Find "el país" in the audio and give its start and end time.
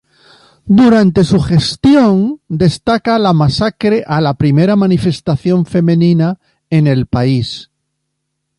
6.87-7.69